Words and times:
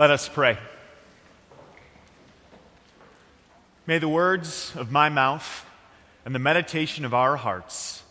Let 0.00 0.10
us 0.10 0.30
pray. 0.30 0.56
May 3.86 3.98
the 3.98 4.08
words 4.08 4.72
of 4.74 4.90
my 4.90 5.10
mouth 5.10 5.66
and 6.24 6.34
the 6.34 6.38
meditation 6.38 7.04
of 7.04 7.12
our 7.12 7.36
hearts 7.36 8.02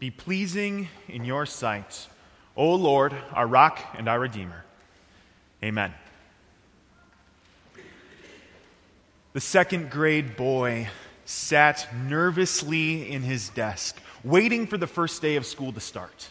be 0.00 0.10
pleasing 0.10 0.88
in 1.06 1.24
your 1.24 1.46
sight, 1.46 2.08
O 2.56 2.74
Lord, 2.74 3.14
our 3.32 3.46
rock 3.46 3.78
and 3.96 4.08
our 4.08 4.18
redeemer. 4.18 4.64
Amen. 5.62 5.94
The 9.32 9.40
second 9.40 9.88
grade 9.88 10.36
boy 10.36 10.88
sat 11.26 11.86
nervously 11.94 13.08
in 13.08 13.22
his 13.22 13.50
desk, 13.50 13.96
waiting 14.24 14.66
for 14.66 14.78
the 14.78 14.88
first 14.88 15.22
day 15.22 15.36
of 15.36 15.46
school 15.46 15.72
to 15.74 15.80
start. 15.80 16.30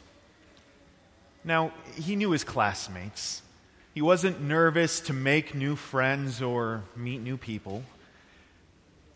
Now, 1.45 1.71
he 1.95 2.17
knew 2.17 2.31
his 2.31 2.43
classmates. 2.43 3.43
He 3.95 4.01
wasn't 4.01 4.41
nervous 4.41 4.99
to 5.01 5.13
make 5.13 5.55
new 5.55 5.77
friends 5.77 6.41
or 6.41 6.83
meet 6.97 7.21
new 7.21 7.37
people. 7.37 7.81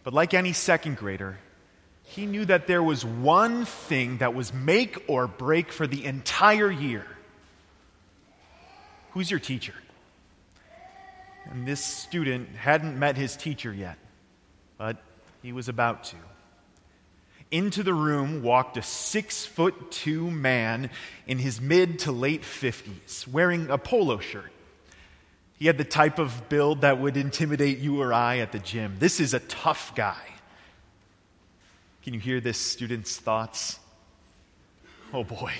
But 0.05 0.13
like 0.13 0.33
any 0.33 0.53
second 0.53 0.95
grader, 0.95 1.37
he 2.03 2.25
knew 2.25 2.45
that 2.45 2.65
there 2.65 2.81
was 2.81 3.03
one 3.03 3.65
thing 3.65 4.19
that 4.19 4.33
was 4.33 4.53
make 4.53 5.03
or 5.07 5.27
break 5.27 5.73
for 5.73 5.85
the 5.85 6.05
entire 6.05 6.71
year. 6.71 7.05
Who's 9.11 9.29
your 9.29 9.41
teacher? 9.41 9.73
And 11.51 11.67
this 11.67 11.83
student 11.83 12.55
hadn't 12.55 12.97
met 12.97 13.17
his 13.17 13.35
teacher 13.35 13.73
yet, 13.73 13.97
but 14.77 14.95
he 15.41 15.51
was 15.51 15.67
about 15.67 16.05
to. 16.05 16.15
Into 17.51 17.83
the 17.83 17.93
room 17.93 18.43
walked 18.43 18.77
a 18.77 18.81
six 18.81 19.45
foot 19.45 19.91
two 19.91 20.31
man 20.31 20.89
in 21.27 21.37
his 21.37 21.59
mid 21.59 21.99
to 21.99 22.13
late 22.13 22.43
50s, 22.43 23.27
wearing 23.27 23.69
a 23.69 23.77
polo 23.77 24.19
shirt 24.19 24.53
he 25.59 25.67
had 25.67 25.77
the 25.77 25.83
type 25.83 26.19
of 26.19 26.47
build 26.47 26.81
that 26.81 26.99
would 26.99 27.17
intimidate 27.17 27.79
you 27.79 28.01
or 28.01 28.13
I 28.13 28.37
at 28.37 28.53
the 28.53 28.59
gym. 28.59 28.95
This 28.97 29.19
is 29.19 29.33
a 29.33 29.39
tough 29.41 29.93
guy. 29.93 30.23
Can 32.01 32.13
you 32.13 32.19
hear 32.21 32.39
this 32.39 32.57
student's 32.57 33.17
thoughts? 33.17 33.77
Oh 35.13 35.25
boy, 35.25 35.53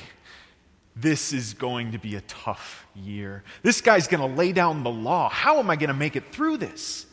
this 0.95 1.33
is 1.33 1.53
going 1.53 1.91
to 1.91 1.97
be 1.97 2.15
a 2.15 2.21
tough 2.21 2.87
year. 2.95 3.43
This 3.61 3.81
guy's 3.81 4.07
going 4.07 4.21
to 4.21 4.37
lay 4.37 4.53
down 4.53 4.83
the 4.83 4.89
law. 4.89 5.29
How 5.29 5.59
am 5.59 5.69
I 5.69 5.75
going 5.75 5.89
to 5.89 5.93
make 5.93 6.15
it 6.15 6.31
through 6.31 6.57
this? 6.57 7.05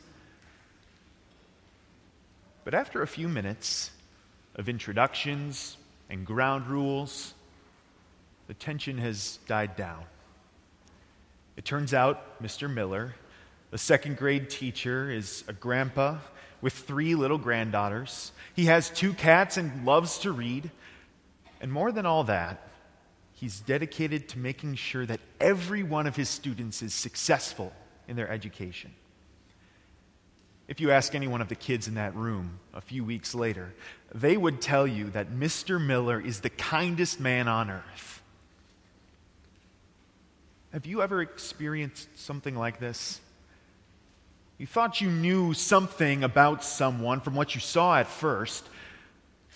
But 2.65 2.73
after 2.73 3.03
a 3.03 3.06
few 3.06 3.28
minutes 3.28 3.91
of 4.55 4.69
introductions 4.69 5.77
and 6.09 6.25
ground 6.25 6.69
rules, 6.69 7.34
the 8.47 8.55
tension 8.55 8.98
has 8.98 9.39
died 9.48 9.75
down. 9.75 10.05
It 11.57 11.65
turns 11.65 11.95
out 11.95 12.43
Mr. 12.43 12.73
Miller, 12.73 13.15
a 13.73 13.79
second 13.79 14.19
grade 14.19 14.51
teacher, 14.51 15.11
is 15.11 15.43
a 15.49 15.53
grandpa 15.53 16.19
with 16.61 16.75
three 16.75 17.15
little 17.15 17.39
granddaughters. 17.39 18.33
He 18.55 18.67
has 18.67 18.91
two 18.91 19.15
cats 19.15 19.57
and 19.57 19.84
loves 19.84 20.19
to 20.19 20.33
read. 20.33 20.71
And 21.61 21.73
more 21.73 21.93
than 21.93 22.07
all 22.07 22.25
that, 22.25 22.69
he's 23.33 23.61
dedicated 23.61 24.29
to 24.31 24.39
making 24.39 24.75
sure 24.75 25.07
that 25.07 25.21
every 25.41 25.83
one 25.83 26.07
of 26.07 26.17
his 26.17 26.29
students 26.29 26.83
is 26.83 26.95
successful 26.95 27.73
in 28.09 28.17
their 28.17 28.29
education. 28.29 28.93
If 30.69 30.81
you 30.81 30.91
ask 30.91 31.15
any 31.15 31.29
one 31.29 31.41
of 31.41 31.49
the 31.49 31.55
kids 31.55 31.87
in 31.87 31.95
that 31.95 32.15
room 32.17 32.59
a 32.75 32.81
few 32.81 33.05
weeks 33.05 33.34
later, 33.34 33.73
they 34.15 34.37
would 34.37 34.61
tell 34.61 34.87
you 34.87 35.11
that 35.11 35.31
Mr. 35.31 35.81
Miller 35.81 36.21
is 36.21 36.41
the 36.41 36.51
kindest 36.51 37.21
man 37.21 37.47
on 37.47 37.71
earth. 37.71 38.23
Have 40.77 40.84
you 40.84 41.00
ever 41.00 41.22
experienced 41.22 42.06
something 42.19 42.55
like 42.55 42.78
this? 42.78 43.19
You 44.58 44.66
thought 44.66 45.00
you 45.00 45.10
knew 45.10 45.55
something 45.55 46.22
about 46.22 46.62
someone 46.62 47.22
from 47.22 47.34
what 47.34 47.55
you 47.55 47.62
saw 47.62 47.96
at 47.96 48.06
first, 48.06 48.62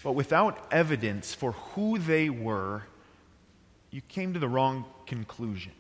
but 0.03 0.13
without 0.13 0.59
evidence 0.73 1.35
for 1.35 1.53
who 1.53 1.99
they 1.99 2.31
were, 2.31 2.85
you 3.91 4.01
came 4.01 4.33
to 4.33 4.39
the 4.39 4.49
wrong 4.49 4.87
conclusion. 5.07 5.73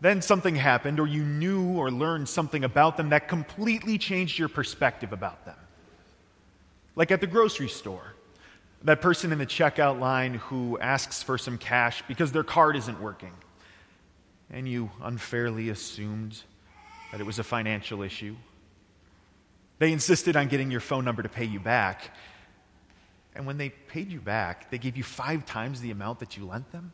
Then 0.00 0.20
something 0.20 0.56
happened, 0.56 0.98
or 0.98 1.06
you 1.06 1.22
knew 1.22 1.78
or 1.78 1.92
learned 1.92 2.28
something 2.28 2.64
about 2.64 2.96
them 2.96 3.10
that 3.10 3.28
completely 3.28 3.98
changed 3.98 4.36
your 4.36 4.48
perspective 4.48 5.12
about 5.12 5.44
them. 5.44 5.58
Like 6.96 7.12
at 7.12 7.20
the 7.20 7.28
grocery 7.28 7.68
store, 7.68 8.16
that 8.82 9.00
person 9.00 9.30
in 9.30 9.38
the 9.38 9.46
checkout 9.46 10.00
line 10.00 10.34
who 10.34 10.76
asks 10.80 11.22
for 11.22 11.38
some 11.38 11.56
cash 11.56 12.02
because 12.08 12.32
their 12.32 12.42
card 12.42 12.74
isn't 12.74 13.00
working 13.00 13.30
and 14.52 14.68
you 14.68 14.90
unfairly 15.02 15.68
assumed 15.68 16.42
that 17.12 17.20
it 17.20 17.24
was 17.24 17.38
a 17.38 17.44
financial 17.44 18.02
issue. 18.02 18.36
They 19.78 19.92
insisted 19.92 20.36
on 20.36 20.48
getting 20.48 20.70
your 20.70 20.80
phone 20.80 21.04
number 21.04 21.22
to 21.22 21.28
pay 21.28 21.44
you 21.44 21.60
back. 21.60 22.14
And 23.34 23.46
when 23.46 23.56
they 23.56 23.70
paid 23.70 24.10
you 24.10 24.20
back, 24.20 24.70
they 24.70 24.78
gave 24.78 24.96
you 24.96 25.02
five 25.02 25.46
times 25.46 25.80
the 25.80 25.90
amount 25.90 26.18
that 26.20 26.36
you 26.36 26.44
lent 26.44 26.70
them. 26.72 26.92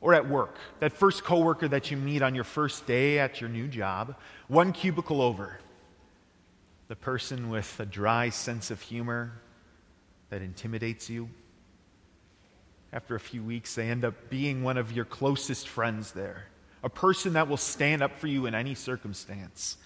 Or 0.00 0.14
at 0.14 0.28
work, 0.28 0.56
that 0.78 0.92
first 0.92 1.24
coworker 1.24 1.68
that 1.68 1.90
you 1.90 1.96
meet 1.96 2.22
on 2.22 2.34
your 2.34 2.44
first 2.44 2.86
day 2.86 3.18
at 3.18 3.40
your 3.40 3.50
new 3.50 3.68
job, 3.68 4.16
one 4.48 4.72
cubicle 4.72 5.20
over, 5.20 5.58
the 6.88 6.96
person 6.96 7.50
with 7.50 7.78
a 7.78 7.86
dry 7.86 8.30
sense 8.30 8.70
of 8.70 8.80
humor 8.80 9.32
that 10.30 10.42
intimidates 10.42 11.10
you 11.10 11.28
after 12.92 13.14
a 13.14 13.20
few 13.20 13.42
weeks, 13.42 13.74
they 13.74 13.88
end 13.88 14.04
up 14.04 14.30
being 14.30 14.62
one 14.62 14.76
of 14.76 14.92
your 14.92 15.04
closest 15.04 15.68
friends 15.68 16.12
there, 16.12 16.46
a 16.82 16.88
person 16.88 17.34
that 17.34 17.48
will 17.48 17.56
stand 17.56 18.02
up 18.02 18.18
for 18.18 18.26
you 18.26 18.46
in 18.46 18.54
any 18.54 18.74
circumstance. 18.74 19.76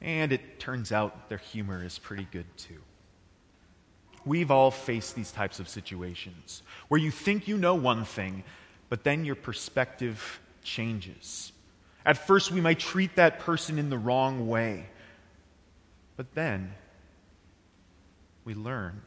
And 0.00 0.32
it 0.32 0.58
turns 0.58 0.92
out 0.92 1.28
their 1.28 1.38
humor 1.38 1.84
is 1.84 1.98
pretty 1.98 2.26
good 2.30 2.46
too. 2.56 2.80
We've 4.24 4.50
all 4.50 4.70
faced 4.70 5.14
these 5.14 5.32
types 5.32 5.60
of 5.60 5.68
situations 5.68 6.62
where 6.88 7.00
you 7.00 7.10
think 7.10 7.46
you 7.46 7.58
know 7.58 7.74
one 7.74 8.04
thing, 8.04 8.42
but 8.88 9.04
then 9.04 9.24
your 9.24 9.34
perspective 9.34 10.40
changes. 10.62 11.52
At 12.06 12.26
first, 12.26 12.50
we 12.50 12.60
might 12.60 12.78
treat 12.78 13.16
that 13.16 13.40
person 13.40 13.78
in 13.78 13.90
the 13.90 13.98
wrong 13.98 14.48
way, 14.48 14.86
but 16.16 16.34
then 16.34 16.72
we 18.44 18.54
learn, 18.54 19.02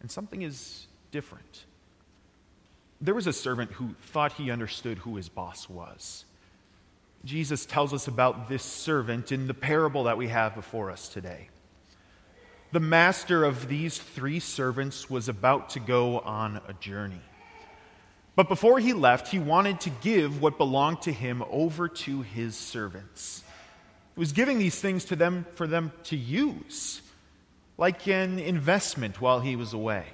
and 0.00 0.10
something 0.10 0.42
is 0.42 0.86
different. 1.10 1.64
There 3.00 3.14
was 3.14 3.26
a 3.26 3.32
servant 3.32 3.72
who 3.72 3.94
thought 4.00 4.32
he 4.32 4.50
understood 4.50 4.98
who 4.98 5.16
his 5.16 5.28
boss 5.28 5.68
was. 5.68 6.24
Jesus 7.24 7.66
tells 7.66 7.92
us 7.92 8.08
about 8.08 8.48
this 8.48 8.62
servant 8.62 9.32
in 9.32 9.48
the 9.48 9.54
parable 9.54 10.04
that 10.04 10.16
we 10.16 10.28
have 10.28 10.54
before 10.54 10.90
us 10.90 11.08
today. 11.08 11.48
The 12.72 12.80
master 12.80 13.44
of 13.44 13.68
these 13.68 13.98
three 13.98 14.40
servants 14.40 15.10
was 15.10 15.28
about 15.28 15.70
to 15.70 15.80
go 15.80 16.20
on 16.20 16.60
a 16.68 16.72
journey. 16.74 17.20
But 18.34 18.48
before 18.48 18.78
he 18.78 18.92
left, 18.92 19.28
he 19.28 19.38
wanted 19.38 19.80
to 19.80 19.90
give 19.90 20.42
what 20.42 20.58
belonged 20.58 21.02
to 21.02 21.12
him 21.12 21.42
over 21.50 21.88
to 21.88 22.22
his 22.22 22.54
servants. 22.54 23.42
He 24.14 24.20
was 24.20 24.32
giving 24.32 24.58
these 24.58 24.78
things 24.78 25.06
to 25.06 25.16
them 25.16 25.46
for 25.54 25.66
them 25.66 25.92
to 26.04 26.16
use, 26.16 27.00
like 27.78 28.06
an 28.08 28.38
investment 28.38 29.20
while 29.20 29.40
he 29.40 29.56
was 29.56 29.72
away. 29.72 30.04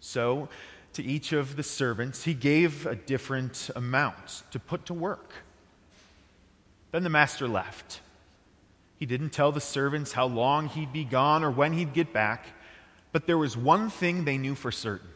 So 0.00 0.48
to 0.94 1.02
each 1.02 1.32
of 1.32 1.56
the 1.56 1.62
servants, 1.62 2.24
he 2.24 2.34
gave 2.34 2.86
a 2.86 2.94
different 2.94 3.70
amount 3.76 4.42
to 4.50 4.58
put 4.58 4.86
to 4.86 4.94
work. 4.94 5.32
Then 6.92 7.02
the 7.02 7.10
master 7.10 7.48
left. 7.48 8.00
He 8.98 9.06
didn't 9.06 9.30
tell 9.30 9.52
the 9.52 9.60
servants 9.60 10.12
how 10.12 10.26
long 10.26 10.68
he'd 10.68 10.92
be 10.92 11.04
gone 11.04 11.44
or 11.44 11.50
when 11.50 11.72
he'd 11.72 11.92
get 11.92 12.12
back, 12.12 12.46
but 13.12 13.26
there 13.26 13.38
was 13.38 13.56
one 13.56 13.90
thing 13.90 14.24
they 14.24 14.38
knew 14.38 14.54
for 14.54 14.72
certain 14.72 15.08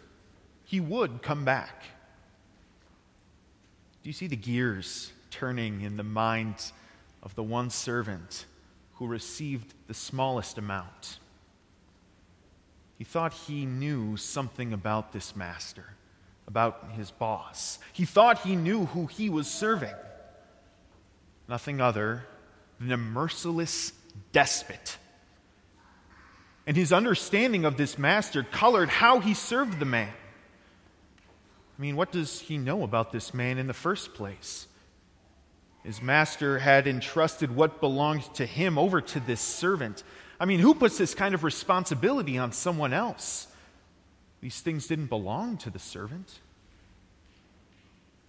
he 0.65 0.81
would 0.81 1.23
come 1.23 1.47
back. 1.47 1.83
Do 4.03 4.11
you 4.11 4.13
see 4.13 4.27
the 4.27 4.37
gears 4.37 5.13
turning 5.31 5.81
in 5.81 5.97
the 5.97 6.03
mind 6.03 6.73
of 7.23 7.35
the 7.35 7.43
one 7.43 7.71
servant 7.71 8.45
who 8.97 9.07
received 9.07 9.73
the 9.87 9.95
smallest 9.95 10.59
amount? 10.59 11.21
He 12.99 13.05
thought 13.05 13.33
he 13.33 13.65
knew 13.65 14.17
something 14.17 14.73
about 14.73 15.13
this 15.13 15.37
master, 15.37 15.85
about 16.49 16.91
his 16.97 17.13
boss. 17.13 17.79
He 17.93 18.05
thought 18.05 18.41
he 18.41 18.57
knew 18.57 18.87
who 18.87 19.07
he 19.07 19.31
was 19.31 19.47
serving. 19.49 19.95
Nothing 21.49 21.81
other 21.81 22.27
than 22.81 22.91
a 22.91 22.97
merciless 22.97 23.93
despot. 24.33 24.99
And 26.67 26.77
his 26.77 26.93
understanding 26.93 27.65
of 27.65 27.77
this 27.77 27.97
master 27.97 28.43
colored 28.43 28.89
how 28.89 29.21
he 29.21 29.33
served 29.33 29.79
the 29.79 29.87
man. 29.87 30.13
I 31.79 31.81
mean, 31.81 31.95
what 31.95 32.11
does 32.11 32.41
he 32.41 32.59
know 32.59 32.83
about 32.83 33.13
this 33.13 33.33
man 33.33 33.59
in 33.59 33.69
the 33.69 33.73
first 33.73 34.13
place? 34.13 34.67
His 35.85 36.03
master 36.03 36.59
had 36.59 36.89
entrusted 36.89 37.55
what 37.55 37.81
belonged 37.81 38.35
to 38.35 38.45
him 38.45 38.77
over 38.77 39.01
to 39.01 39.21
this 39.21 39.41
servant. 39.41 40.03
I 40.41 40.45
mean, 40.45 40.61
who 40.61 40.75
puts 40.75 40.99
this 40.99 41.15
kind 41.15 41.35
of 41.35 41.43
responsibility 41.45 42.39
on 42.39 42.53
someone 42.53 42.93
else? 42.93 43.49
These 44.41 44.61
things 44.61 44.87
didn't 44.87 45.07
belong 45.07 45.57
to 45.59 45.71
the 45.71 45.79
servant. 45.79 46.39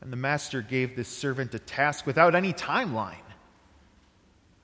And 0.01 0.11
the 0.11 0.17
master 0.17 0.61
gave 0.61 0.95
this 0.95 1.07
servant 1.07 1.53
a 1.53 1.59
task 1.59 2.05
without 2.05 2.33
any 2.33 2.53
timeline. 2.53 3.15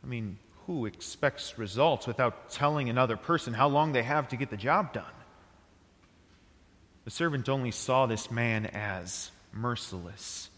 I 0.04 0.08
mean, 0.08 0.38
who 0.66 0.86
expects 0.86 1.60
results 1.60 2.08
without 2.08 2.50
telling 2.50 2.90
another 2.90 3.18
person 3.18 3.54
how 3.54 3.68
long 3.68 3.92
they 3.92 4.04
have 4.04 4.30
to 4.30 4.38
get 4.38 4.50
the 4.50 4.58
job 4.58 4.94
done? 4.94 5.06
The 7.04 7.12
servant 7.12 7.50
only 7.50 7.72
saw 7.72 8.08
this 8.08 8.32
man 8.32 8.66
as 8.66 9.30
merciless. 9.54 10.50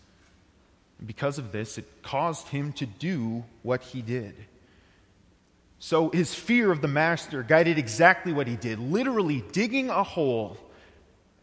And 0.99 1.07
because 1.07 1.37
of 1.37 1.51
this, 1.51 1.77
it 1.77 1.85
caused 2.01 2.47
him 2.47 2.71
to 2.73 2.85
do 2.85 3.43
what 3.63 3.81
he 3.81 4.01
did. 4.01 4.35
So 5.79 6.09
his 6.09 6.33
fear 6.33 6.71
of 6.71 6.81
the 6.81 6.87
master 6.87 7.43
guided 7.43 7.77
exactly 7.77 8.33
what 8.33 8.47
he 8.47 8.55
did, 8.55 8.79
literally 8.79 9.43
digging 9.51 9.89
a 9.89 10.03
hole 10.03 10.57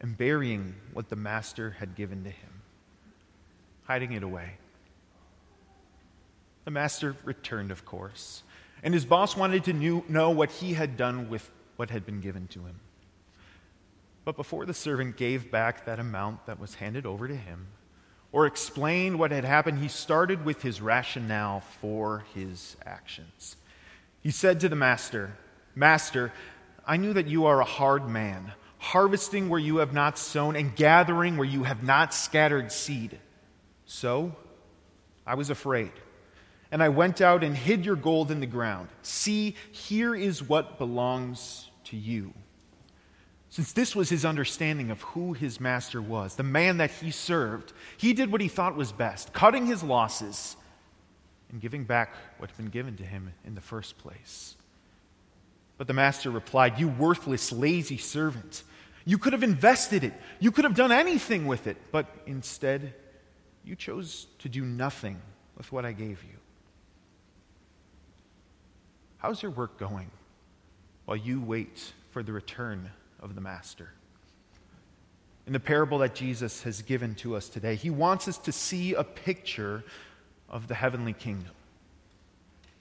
and 0.00 0.16
burying 0.16 0.74
what 0.92 1.08
the 1.08 1.16
master 1.16 1.76
had 1.78 1.94
given 1.94 2.24
to 2.24 2.30
him, 2.30 2.62
hiding 3.84 4.12
it 4.12 4.22
away. 4.22 4.54
The 6.64 6.70
master 6.70 7.16
returned, 7.24 7.70
of 7.70 7.84
course, 7.84 8.42
and 8.82 8.92
his 8.92 9.04
boss 9.04 9.36
wanted 9.36 9.64
to 9.64 9.72
knew, 9.72 10.04
know 10.08 10.30
what 10.30 10.50
he 10.50 10.74
had 10.74 10.96
done 10.96 11.28
with 11.28 11.48
what 11.76 11.90
had 11.90 12.04
been 12.04 12.20
given 12.20 12.48
to 12.48 12.60
him. 12.60 12.80
But 14.24 14.36
before 14.36 14.64
the 14.64 14.74
servant 14.74 15.16
gave 15.16 15.50
back 15.50 15.84
that 15.84 16.00
amount 16.00 16.46
that 16.46 16.58
was 16.58 16.76
handed 16.76 17.06
over 17.06 17.28
to 17.28 17.36
him, 17.36 17.66
or 18.32 18.46
explained 18.46 19.18
what 19.18 19.30
had 19.30 19.44
happened, 19.44 19.78
he 19.78 19.88
started 19.88 20.44
with 20.44 20.62
his 20.62 20.80
rationale 20.80 21.60
for 21.60 22.24
his 22.34 22.76
actions. 22.84 23.56
He 24.24 24.30
said 24.30 24.60
to 24.60 24.70
the 24.70 24.74
master, 24.74 25.36
Master, 25.74 26.32
I 26.86 26.96
knew 26.96 27.12
that 27.12 27.26
you 27.26 27.44
are 27.44 27.60
a 27.60 27.64
hard 27.64 28.08
man, 28.08 28.52
harvesting 28.78 29.50
where 29.50 29.60
you 29.60 29.76
have 29.76 29.92
not 29.92 30.18
sown 30.18 30.56
and 30.56 30.74
gathering 30.74 31.36
where 31.36 31.46
you 31.46 31.64
have 31.64 31.82
not 31.82 32.14
scattered 32.14 32.72
seed. 32.72 33.18
So 33.84 34.34
I 35.26 35.34
was 35.34 35.50
afraid, 35.50 35.92
and 36.72 36.82
I 36.82 36.88
went 36.88 37.20
out 37.20 37.44
and 37.44 37.54
hid 37.54 37.84
your 37.84 37.96
gold 37.96 38.30
in 38.30 38.40
the 38.40 38.46
ground. 38.46 38.88
See, 39.02 39.56
here 39.72 40.14
is 40.14 40.42
what 40.42 40.78
belongs 40.78 41.70
to 41.84 41.96
you. 41.98 42.32
Since 43.50 43.74
this 43.74 43.94
was 43.94 44.08
his 44.08 44.24
understanding 44.24 44.90
of 44.90 45.02
who 45.02 45.34
his 45.34 45.60
master 45.60 46.00
was, 46.00 46.34
the 46.34 46.42
man 46.42 46.78
that 46.78 46.90
he 46.90 47.10
served, 47.10 47.74
he 47.98 48.14
did 48.14 48.32
what 48.32 48.40
he 48.40 48.48
thought 48.48 48.74
was 48.74 48.90
best, 48.90 49.34
cutting 49.34 49.66
his 49.66 49.82
losses 49.82 50.56
and 51.54 51.62
giving 51.62 51.84
back 51.84 52.12
what 52.38 52.50
had 52.50 52.56
been 52.56 52.68
given 52.68 52.96
to 52.96 53.04
him 53.04 53.32
in 53.46 53.54
the 53.54 53.60
first 53.60 53.96
place. 53.96 54.56
But 55.78 55.86
the 55.86 55.92
master 55.92 56.28
replied, 56.28 56.80
You 56.80 56.88
worthless, 56.88 57.52
lazy 57.52 57.96
servant. 57.96 58.64
You 59.04 59.18
could 59.18 59.32
have 59.32 59.44
invested 59.44 60.02
it. 60.02 60.14
You 60.40 60.50
could 60.50 60.64
have 60.64 60.74
done 60.74 60.90
anything 60.90 61.46
with 61.46 61.68
it. 61.68 61.76
But 61.92 62.06
instead, 62.26 62.92
you 63.64 63.76
chose 63.76 64.26
to 64.40 64.48
do 64.48 64.64
nothing 64.64 65.22
with 65.56 65.70
what 65.70 65.84
I 65.84 65.92
gave 65.92 66.24
you. 66.24 66.36
How's 69.18 69.40
your 69.40 69.52
work 69.52 69.78
going 69.78 70.10
while 71.04 71.16
you 71.16 71.40
wait 71.40 71.92
for 72.10 72.24
the 72.24 72.32
return 72.32 72.90
of 73.20 73.36
the 73.36 73.40
master? 73.40 73.90
In 75.46 75.52
the 75.52 75.60
parable 75.60 75.98
that 75.98 76.16
Jesus 76.16 76.64
has 76.64 76.82
given 76.82 77.14
to 77.16 77.36
us 77.36 77.48
today, 77.48 77.76
he 77.76 77.90
wants 77.90 78.26
us 78.26 78.38
to 78.38 78.50
see 78.50 78.94
a 78.94 79.04
picture 79.04 79.84
of 80.48 80.68
the 80.68 80.74
heavenly 80.74 81.12
kingdom. 81.12 81.52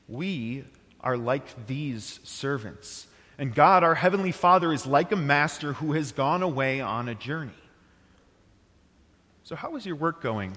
We 0.07 0.65
are 1.01 1.17
like 1.17 1.67
these 1.67 2.19
servants. 2.23 3.07
And 3.37 3.53
God, 3.53 3.83
our 3.83 3.95
heavenly 3.95 4.31
Father, 4.31 4.71
is 4.71 4.85
like 4.85 5.11
a 5.11 5.17
master 5.17 5.73
who 5.73 5.93
has 5.93 6.11
gone 6.11 6.43
away 6.43 6.81
on 6.81 7.09
a 7.09 7.15
journey. 7.15 7.51
So, 9.43 9.55
how 9.55 9.75
is 9.75 9.85
your 9.85 9.95
work 9.95 10.21
going 10.21 10.55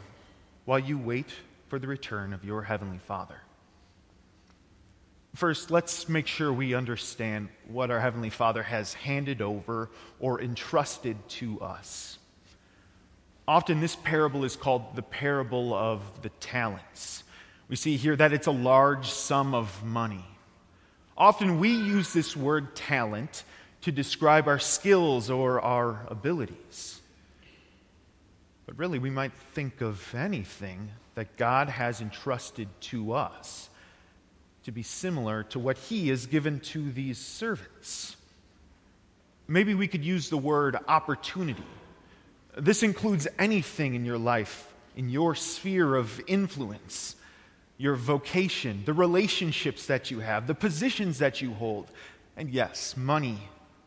while 0.65 0.79
you 0.79 0.99
wait 0.99 1.31
for 1.69 1.79
the 1.79 1.87
return 1.87 2.33
of 2.33 2.45
your 2.45 2.63
heavenly 2.63 2.99
Father? 2.99 3.41
First, 5.37 5.71
let's 5.71 6.09
make 6.09 6.27
sure 6.27 6.51
we 6.51 6.73
understand 6.73 7.51
what 7.69 7.91
our 7.91 8.01
Heavenly 8.01 8.31
Father 8.31 8.63
has 8.63 8.95
handed 8.95 9.43
over 9.43 9.91
or 10.19 10.41
entrusted 10.41 11.17
to 11.29 11.61
us. 11.61 12.19
Often, 13.49 13.81
this 13.81 13.95
parable 13.95 14.45
is 14.45 14.57
called 14.57 14.97
the 14.97 15.03
parable 15.03 15.73
of 15.73 16.01
the 16.23 16.31
talents. 16.41 17.23
We 17.69 17.77
see 17.77 17.97
here 17.97 18.17
that 18.17 18.33
it's 18.33 18.49
a 18.49 18.53
large 18.53 19.09
sum 19.09 19.55
of 19.55 19.85
money. 19.85 20.25
Often, 21.17 21.61
we 21.61 21.71
use 21.71 22.13
this 22.13 22.37
word 22.37 22.75
talent 22.75 23.45
to 23.83 23.93
describe 23.93 24.49
our 24.49 24.59
skills 24.59 25.31
or 25.31 25.61
our 25.61 26.05
abilities. 26.09 27.01
But 28.67 28.77
really, 28.79 28.99
we 28.99 29.11
might 29.11 29.33
think 29.33 29.81
of 29.81 30.13
anything 30.13 30.91
that 31.15 31.37
God 31.37 31.69
has 31.69 32.01
entrusted 32.01 32.69
to 32.81 33.13
us 33.13 33.71
to 34.65 34.73
be 34.73 34.83
similar 34.83 35.45
to 35.45 35.61
what 35.61 35.79
He 35.79 36.09
has 36.09 36.27
given 36.27 36.59
to 36.61 36.91
these 36.91 37.19
servants. 37.19 38.17
Maybe 39.47 39.75
we 39.75 39.87
could 39.87 40.05
use 40.05 40.29
the 40.29 40.37
word 40.37 40.77
opportunity 40.89 41.63
this 42.57 42.83
includes 42.83 43.29
anything 43.39 43.95
in 43.95 44.05
your 44.05 44.19
life, 44.19 44.73
in 44.97 45.11
your 45.11 45.35
sphere 45.35 45.95
of 45.95 46.21
influence, 46.27 47.17
your 47.77 47.95
vocation, 47.95 48.83
the 48.87 48.95
relationships 48.95 49.87
that 49.87 50.11
you 50.11 50.21
have, 50.21 50.47
the 50.47 50.55
positions 50.55 51.19
that 51.19 51.43
you 51.43 51.53
hold, 51.53 51.91
and 52.37 52.51
yes, 52.51 52.97
money 52.97 53.39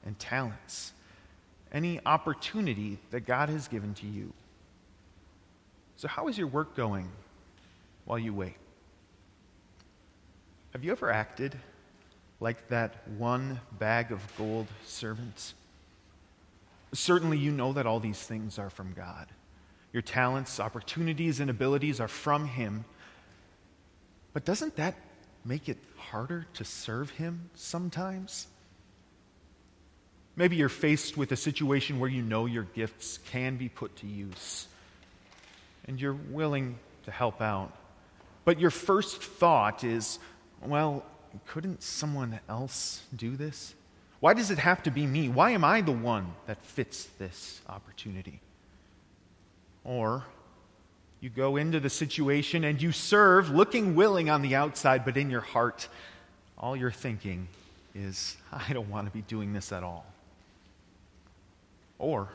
and 0.06 0.18
talents. 0.20 0.94
Any 1.72 2.00
opportunity 2.06 3.00
that 3.12 3.22
God 3.22 3.50
has 3.50 3.68
given 3.68 3.94
to 3.96 4.08
you. 4.08 4.34
So, 5.98 6.08
how 6.08 6.28
is 6.28 6.38
your 6.38 6.48
work 6.48 6.76
going 6.76 7.10
while 8.06 8.18
you 8.18 8.34
wait? 8.34 8.56
Have 10.74 10.84
you 10.84 10.92
ever 10.92 11.12
acted 11.12 11.56
like 12.40 12.70
that 12.70 13.08
one 13.18 13.60
bag 13.80 14.12
of 14.12 14.22
gold 14.38 14.68
servant? 14.86 15.54
Certainly, 16.94 17.38
you 17.38 17.52
know 17.52 17.74
that 17.74 17.86
all 17.86 18.00
these 18.00 18.22
things 18.22 18.58
are 18.58 18.70
from 18.70 18.94
God. 18.94 19.28
Your 19.94 20.02
talents, 20.02 20.60
opportunities, 20.60 21.40
and 21.40 21.50
abilities 21.50 22.00
are 22.00 22.08
from 22.08 22.46
Him. 22.46 22.86
But 24.34 24.46
doesn't 24.46 24.76
that 24.78 24.96
make 25.46 25.70
it 25.70 25.78
harder 25.98 26.48
to 26.56 26.66
serve 26.66 27.12
Him 27.12 27.50
sometimes? 27.56 28.48
Maybe 30.36 30.56
you're 30.56 30.70
faced 30.70 31.18
with 31.18 31.32
a 31.32 31.36
situation 31.36 32.00
where 32.00 32.10
you 32.10 32.22
know 32.22 32.46
your 32.46 32.64
gifts 32.64 33.20
can 33.30 33.58
be 33.58 33.68
put 33.68 33.96
to 33.98 34.08
use 34.08 34.68
and 35.86 36.00
you're 36.00 36.14
willing 36.14 36.78
to 37.04 37.12
help 37.12 37.42
out. 37.42 37.76
But 38.46 38.60
your 38.60 38.70
first 38.70 39.22
thought 39.22 39.84
is, 39.84 40.20
well, 40.64 41.04
couldn't 41.48 41.84
someone 41.84 42.40
else 42.48 43.04
do 43.16 43.36
this? 43.36 43.74
Why 44.20 44.34
does 44.34 44.52
it 44.52 44.60
have 44.60 44.84
to 44.84 44.92
be 44.92 45.08
me? 45.08 45.30
Why 45.30 45.52
am 45.52 45.64
I 45.64 45.82
the 45.82 45.94
one 45.94 46.34
that 46.46 46.62
fits 46.64 47.06
this 47.18 47.62
opportunity? 47.70 48.42
Or 49.84 50.26
you 51.22 51.30
go 51.30 51.56
into 51.56 51.80
the 51.80 51.90
situation 51.90 52.64
and 52.64 52.82
you 52.82 52.92
serve 52.92 53.50
looking 53.50 53.96
willing 53.96 54.30
on 54.30 54.42
the 54.42 54.56
outside, 54.56 55.06
but 55.06 55.16
in 55.16 55.30
your 55.30 55.42
heart, 55.42 55.88
all 56.58 56.76
you're 56.76 56.92
thinking 56.92 57.48
is, 57.96 58.36
I 58.52 58.74
don't 58.74 58.90
want 58.90 59.08
to 59.08 59.14
be 59.14 59.22
doing 59.22 59.54
this 59.54 59.72
at 59.72 59.84
all. 59.84 60.06
Or 61.98 62.30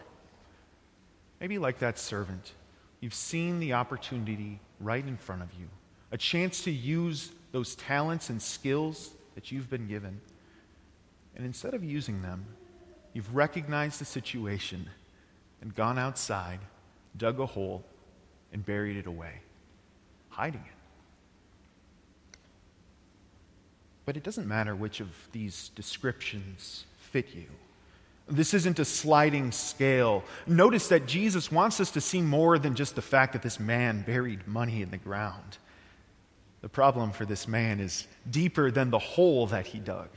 maybe 1.40 1.58
like 1.58 1.78
that 1.80 1.98
servant, 1.98 2.52
you've 3.00 3.14
seen 3.14 3.60
the 3.60 3.74
opportunity 3.74 4.58
right 4.80 5.06
in 5.06 5.16
front 5.16 5.42
of 5.42 5.48
you, 5.58 5.66
a 6.12 6.18
chance 6.18 6.64
to 6.64 6.70
use 6.70 7.30
those 7.52 7.74
talents 7.74 8.30
and 8.30 8.40
skills 8.40 9.10
that 9.34 9.52
you've 9.52 9.68
been 9.68 9.86
given 9.86 10.20
and 11.36 11.44
instead 11.44 11.74
of 11.74 11.82
using 11.82 12.22
them, 12.22 12.46
you've 13.12 13.34
recognized 13.34 14.00
the 14.00 14.04
situation 14.04 14.88
and 15.60 15.74
gone 15.74 15.98
outside, 15.98 16.60
dug 17.16 17.40
a 17.40 17.46
hole, 17.46 17.84
and 18.52 18.64
buried 18.64 18.96
it 18.96 19.06
away, 19.06 19.40
hiding 20.30 20.60
it. 20.60 22.38
But 24.04 24.16
it 24.16 24.22
doesn't 24.22 24.46
matter 24.46 24.76
which 24.76 25.00
of 25.00 25.08
these 25.32 25.70
descriptions 25.74 26.84
fit 26.98 27.34
you. 27.34 27.46
This 28.28 28.54
isn't 28.54 28.78
a 28.78 28.84
sliding 28.84 29.50
scale. 29.52 30.24
Notice 30.46 30.88
that 30.88 31.06
Jesus 31.06 31.52
wants 31.52 31.80
us 31.80 31.90
to 31.92 32.00
see 32.00 32.22
more 32.22 32.58
than 32.58 32.74
just 32.74 32.94
the 32.94 33.02
fact 33.02 33.32
that 33.34 33.42
this 33.42 33.60
man 33.60 34.02
buried 34.02 34.46
money 34.46 34.82
in 34.82 34.90
the 34.90 34.96
ground. 34.98 35.58
The 36.62 36.68
problem 36.68 37.12
for 37.12 37.26
this 37.26 37.46
man 37.46 37.80
is 37.80 38.06
deeper 38.30 38.70
than 38.70 38.90
the 38.90 38.98
hole 38.98 39.46
that 39.48 39.66
he 39.66 39.78
dug. 39.78 40.08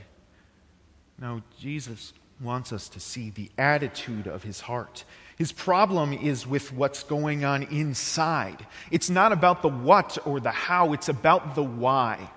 No, 1.19 1.41
Jesus 1.59 2.13
wants 2.39 2.71
us 2.71 2.89
to 2.89 2.99
see 2.99 3.31
the 3.31 3.49
attitude 3.57 4.27
of 4.27 4.43
his 4.43 4.61
heart. 4.61 5.03
His 5.37 5.51
problem 5.51 6.13
is 6.13 6.45
with 6.45 6.71
what's 6.71 7.01
going 7.03 7.43
on 7.43 7.63
inside. 7.63 8.65
It's 8.91 9.09
not 9.09 9.31
about 9.31 9.61
the 9.63 9.69
what 9.69 10.19
or 10.25 10.39
the 10.39 10.51
how, 10.51 10.93
it's 10.93 11.09
about 11.09 11.55
the 11.55 11.63
why. 11.63 12.29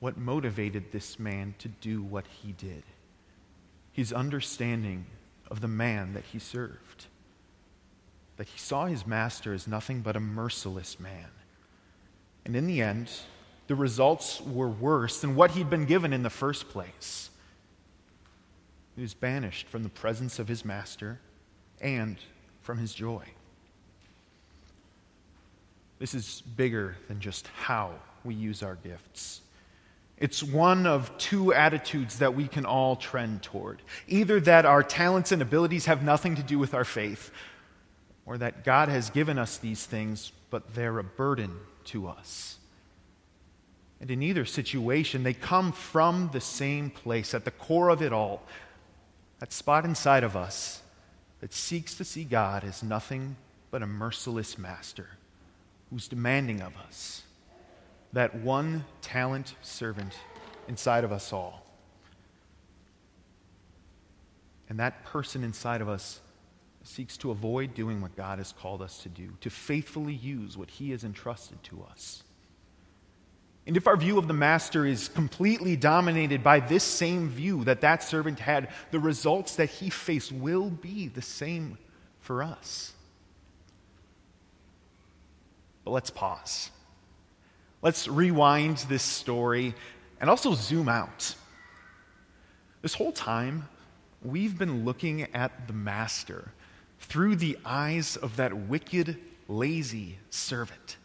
What 0.00 0.18
motivated 0.18 0.90
this 0.90 1.18
man 1.18 1.54
to 1.60 1.68
do 1.68 2.02
what 2.02 2.26
he 2.26 2.52
did? 2.52 2.82
His 3.92 4.12
understanding 4.12 5.06
of 5.50 5.60
the 5.60 5.68
man 5.68 6.14
that 6.14 6.24
he 6.24 6.40
served. 6.40 7.06
that 8.36 8.48
he 8.48 8.58
saw 8.58 8.86
his 8.86 9.06
master 9.06 9.52
as 9.52 9.68
nothing 9.68 10.00
but 10.00 10.16
a 10.16 10.20
merciless 10.20 10.98
man. 10.98 11.28
And 12.44 12.56
in 12.56 12.66
the 12.66 12.82
end, 12.82 13.10
the 13.68 13.74
results 13.74 14.40
were 14.40 14.68
worse 14.68 15.20
than 15.20 15.36
what 15.36 15.52
he'd 15.52 15.70
been 15.70 15.86
given 15.86 16.12
in 16.12 16.22
the 16.22 16.30
first 16.30 16.68
place. 16.68 17.30
He 18.96 19.02
was 19.02 19.14
banished 19.14 19.66
from 19.68 19.82
the 19.82 19.88
presence 19.88 20.38
of 20.38 20.48
his 20.48 20.64
master 20.64 21.20
and 21.80 22.16
from 22.62 22.78
his 22.78 22.94
joy. 22.94 23.24
This 25.98 26.14
is 26.14 26.42
bigger 26.56 26.96
than 27.08 27.20
just 27.20 27.48
how 27.48 27.92
we 28.24 28.34
use 28.34 28.62
our 28.62 28.76
gifts. 28.76 29.40
It's 30.16 30.42
one 30.42 30.86
of 30.86 31.16
two 31.18 31.52
attitudes 31.52 32.20
that 32.20 32.34
we 32.34 32.46
can 32.46 32.64
all 32.64 32.94
trend 32.96 33.42
toward. 33.42 33.82
Either 34.06 34.38
that 34.40 34.64
our 34.64 34.82
talents 34.82 35.32
and 35.32 35.42
abilities 35.42 35.86
have 35.86 36.02
nothing 36.02 36.36
to 36.36 36.42
do 36.42 36.58
with 36.58 36.72
our 36.72 36.84
faith, 36.84 37.30
or 38.26 38.38
that 38.38 38.64
God 38.64 38.88
has 38.88 39.10
given 39.10 39.38
us 39.38 39.58
these 39.58 39.84
things, 39.84 40.32
but 40.50 40.74
they're 40.74 40.98
a 40.98 41.04
burden 41.04 41.50
to 41.86 42.06
us. 42.06 42.58
And 44.00 44.10
in 44.10 44.22
either 44.22 44.44
situation, 44.44 45.22
they 45.22 45.34
come 45.34 45.72
from 45.72 46.30
the 46.32 46.40
same 46.40 46.90
place, 46.90 47.34
at 47.34 47.44
the 47.44 47.50
core 47.50 47.88
of 47.88 48.00
it 48.00 48.12
all, 48.12 48.42
that 49.44 49.52
spot 49.52 49.84
inside 49.84 50.24
of 50.24 50.36
us 50.36 50.80
that 51.42 51.52
seeks 51.52 51.94
to 51.94 52.02
see 52.02 52.24
God 52.24 52.64
as 52.64 52.82
nothing 52.82 53.36
but 53.70 53.82
a 53.82 53.86
merciless 53.86 54.56
master 54.56 55.06
who's 55.90 56.08
demanding 56.08 56.62
of 56.62 56.74
us 56.78 57.24
that 58.14 58.34
one 58.36 58.86
talent 59.02 59.54
servant 59.60 60.14
inside 60.66 61.04
of 61.04 61.12
us 61.12 61.30
all. 61.30 61.62
And 64.70 64.80
that 64.80 65.04
person 65.04 65.44
inside 65.44 65.82
of 65.82 65.90
us 65.90 66.20
seeks 66.82 67.18
to 67.18 67.30
avoid 67.30 67.74
doing 67.74 68.00
what 68.00 68.16
God 68.16 68.38
has 68.38 68.50
called 68.50 68.80
us 68.80 69.02
to 69.02 69.10
do, 69.10 69.28
to 69.42 69.50
faithfully 69.50 70.14
use 70.14 70.56
what 70.56 70.70
He 70.70 70.90
has 70.92 71.04
entrusted 71.04 71.62
to 71.64 71.84
us. 71.90 72.23
And 73.66 73.76
if 73.76 73.86
our 73.86 73.96
view 73.96 74.18
of 74.18 74.28
the 74.28 74.34
master 74.34 74.84
is 74.84 75.08
completely 75.08 75.74
dominated 75.74 76.42
by 76.42 76.60
this 76.60 76.84
same 76.84 77.30
view 77.30 77.64
that 77.64 77.80
that 77.80 78.02
servant 78.02 78.38
had, 78.38 78.68
the 78.90 79.00
results 79.00 79.56
that 79.56 79.70
he 79.70 79.88
faced 79.88 80.32
will 80.32 80.68
be 80.68 81.08
the 81.08 81.22
same 81.22 81.78
for 82.20 82.42
us. 82.42 82.92
But 85.84 85.92
let's 85.92 86.10
pause. 86.10 86.70
Let's 87.80 88.06
rewind 88.06 88.78
this 88.88 89.02
story 89.02 89.74
and 90.20 90.28
also 90.28 90.54
zoom 90.54 90.88
out. 90.88 91.34
This 92.82 92.94
whole 92.94 93.12
time, 93.12 93.68
we've 94.22 94.58
been 94.58 94.84
looking 94.84 95.22
at 95.34 95.66
the 95.68 95.72
master 95.72 96.52
through 97.00 97.36
the 97.36 97.58
eyes 97.64 98.16
of 98.16 98.36
that 98.36 98.54
wicked, 98.54 99.18
lazy 99.48 100.18
servant 100.28 100.96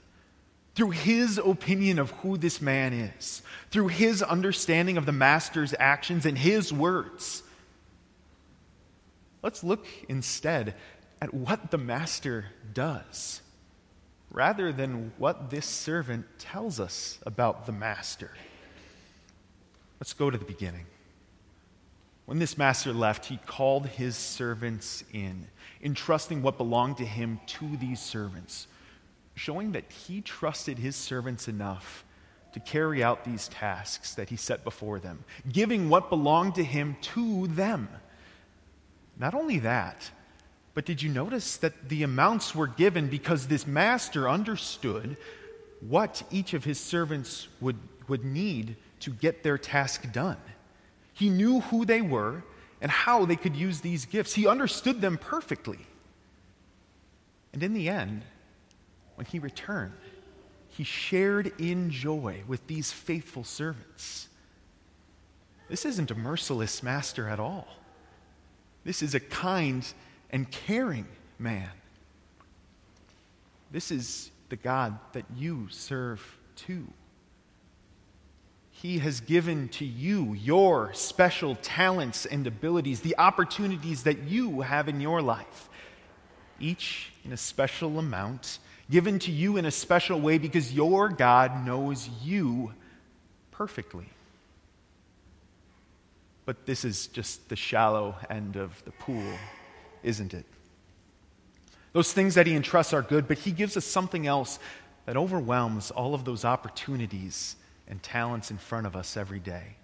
through 0.80 0.92
his 0.92 1.38
opinion 1.38 2.00
of 2.00 2.12
who 2.12 2.38
this 2.38 2.62
man 2.62 2.94
is, 2.94 3.42
through 3.70 3.90
his 3.90 4.24
understanding 4.24 4.96
of 4.96 5.06
the 5.06 5.12
master's 5.12 5.76
actions 5.78 6.26
and 6.26 6.38
his 6.38 6.72
words. 6.72 7.44
Let's 9.44 9.62
look 9.62 9.86
instead 10.08 10.76
at 11.22 11.34
what 11.34 11.70
the 11.70 11.78
master 11.78 12.46
does, 12.74 13.42
rather 14.32 14.72
than 14.72 15.12
what 15.18 15.50
this 15.50 15.66
servant 15.66 16.26
tells 16.38 16.80
us 16.80 17.20
about 17.26 17.66
the 17.66 17.74
master. 17.74 18.32
Let's 20.00 20.14
go 20.14 20.30
to 20.30 20.38
the 20.38 20.46
beginning. 20.46 20.86
When 22.26 22.40
this 22.40 22.58
master 22.58 22.94
left, 22.94 23.26
he 23.26 23.36
called 23.46 23.86
his 23.86 24.16
servants 24.16 25.04
in, 25.12 25.48
entrusting 25.84 26.42
what 26.42 26.58
belonged 26.58 26.96
to 27.00 27.06
him 27.06 27.42
to 27.48 27.76
these 27.76 28.00
servants 28.00 28.68
showing 29.40 29.72
that 29.72 29.90
he 29.90 30.20
trusted 30.20 30.78
his 30.78 30.98
servants 30.98 31.48
enough 31.48 32.04
to 32.52 32.60
carry 32.60 33.02
out 33.02 33.24
these 33.24 33.48
tasks 33.48 34.14
that 34.16 34.30
he 34.30 34.36
set 34.36 34.66
before 34.66 35.00
them, 35.00 35.24
giving 35.50 35.88
what 35.88 36.10
belonged 36.10 36.56
to 36.56 36.64
him 36.64 36.98
to 37.02 37.48
them. 37.48 37.88
Not 39.18 39.34
only 39.34 39.60
that, 39.60 40.12
but 40.74 40.86
did 40.86 41.02
you 41.02 41.10
notice 41.10 41.56
that 41.58 41.88
the 41.88 42.04
amounts 42.04 42.54
were 42.54 42.68
given 42.68 43.08
because 43.08 43.48
this 43.48 43.66
master 43.66 44.30
understood 44.30 45.16
what 45.80 46.22
each 46.32 46.54
of 46.54 46.66
his 46.66 46.80
servants 46.80 47.48
would, 47.62 47.78
would 48.10 48.26
need 48.26 48.76
to 49.00 49.10
get 49.10 49.44
their 49.44 49.58
task 49.58 50.12
done? 50.12 50.38
He 51.14 51.30
knew 51.30 51.62
who 51.62 51.86
they 51.86 52.02
were 52.02 52.44
and 52.82 52.92
how 52.92 53.24
they 53.24 53.38
could 53.38 53.56
use 53.56 53.80
these 53.80 54.06
gifts. 54.06 54.34
He 54.34 54.48
understood 54.48 55.00
them 55.00 55.18
perfectly. 55.18 55.80
And 57.54 57.64
in 57.64 57.74
the 57.74 57.88
end, 57.88 58.24
when 59.20 59.26
he 59.26 59.38
returned, 59.38 59.92
he 60.70 60.86
shared 60.86 61.52
in 61.60 61.90
joy 61.90 62.42
with 62.48 62.66
these 62.68 62.94
faithful 62.94 63.44
servants. 63.44 64.30
This 65.68 65.84
isn't 65.84 66.10
a 66.10 66.16
merciless 66.16 66.82
master 66.82 67.28
at 67.28 67.38
all. 67.38 67.68
This 68.86 69.02
is 69.04 69.16
a 69.16 69.20
kind 69.20 69.86
and 70.30 70.50
caring 70.50 71.06
man. 71.38 71.70
This 73.74 73.92
is 73.92 74.32
the 74.48 74.56
God 74.56 74.98
that 75.12 75.26
you 75.36 75.68
serve 75.70 76.38
too. 76.56 76.88
He 78.72 79.00
has 79.00 79.20
given 79.20 79.68
to 79.68 79.84
you 79.84 80.32
your 80.32 80.94
special 80.94 81.58
talents 81.62 82.26
and 82.26 82.48
abilities, 82.48 83.02
the 83.02 83.18
opportunities 83.18 84.04
that 84.04 84.20
you 84.20 84.62
have 84.62 84.88
in 84.88 85.02
your 85.02 85.22
life, 85.22 85.68
each 86.58 87.12
in 87.26 87.34
a 87.34 87.38
special 87.38 88.00
amount 88.00 88.60
given 88.90 89.20
to 89.20 89.32
you 89.32 89.58
in 89.58 89.66
a 89.66 89.72
special 89.72 90.20
way 90.20 90.38
because 90.38 90.74
your 90.74 91.10
God 91.10 91.66
knows 91.66 92.10
you 92.24 92.74
perfectly. 93.52 94.10
But 96.46 96.66
this 96.66 96.84
is 96.84 97.08
just 97.08 97.50
the 97.50 97.56
shallow 97.56 98.16
end 98.30 98.56
of 98.56 98.84
the 98.86 98.92
pool, 98.92 99.32
isn't 100.02 100.34
it? 100.34 100.46
Those 101.94 102.14
things 102.14 102.36
that 102.36 102.48
He 102.48 102.56
entrusts 102.56 102.94
are 102.94 103.02
good, 103.02 103.28
but 103.28 103.40
He 103.40 103.52
gives 103.52 103.78
us 103.78 103.86
something 103.86 104.26
else 104.26 104.60
that 105.06 105.18
overwhelms 105.18 105.92
all 105.92 106.14
of 106.14 106.26
those 106.26 106.46
opportunities 106.46 107.56
and 107.88 108.02
talents 108.02 108.52
in 108.52 108.58
front 108.58 108.88
of 108.88 108.96
us 108.96 109.18
every 109.18 109.40
day. 109.40 109.76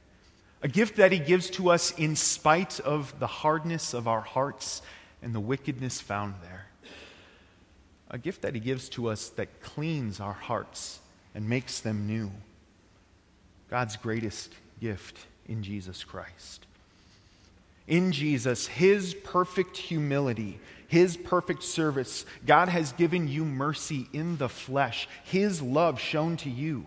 A 0.61 0.67
gift 0.67 0.97
that 0.97 1.11
He 1.11 1.19
gives 1.19 1.49
to 1.51 1.69
us 1.69 1.91
in 1.97 2.15
spite 2.15 2.79
of 2.79 3.19
the 3.19 3.27
hardness 3.27 3.93
of 3.93 4.07
our 4.07 4.21
hearts 4.21 4.81
and 5.21 5.33
the 5.33 5.39
wickedness 5.39 6.01
found 6.01 6.35
there 6.41 6.64
a 8.09 8.17
gift 8.17 8.41
that 8.43 8.53
He 8.53 8.59
gives 8.59 8.89
to 8.89 9.07
us 9.07 9.29
that 9.29 9.61
cleans 9.61 10.19
our 10.19 10.33
hearts 10.33 10.99
and 11.33 11.49
makes 11.49 11.79
them 11.79 12.07
new. 12.07 12.31
God's 13.69 13.97
greatest 13.97 14.53
gift 14.79 15.17
in 15.47 15.63
Jesus 15.63 16.03
Christ. 16.03 16.65
In 17.87 18.11
Jesus, 18.11 18.67
His 18.67 19.13
perfect 19.13 19.77
humility, 19.77 20.59
His 20.87 21.17
perfect 21.17 21.63
service, 21.63 22.25
God 22.45 22.69
has 22.69 22.91
given 22.93 23.27
you 23.27 23.45
mercy 23.45 24.07
in 24.13 24.37
the 24.37 24.49
flesh, 24.49 25.07
His 25.23 25.61
love 25.61 25.99
shown 25.99 26.37
to 26.37 26.49
you. 26.49 26.85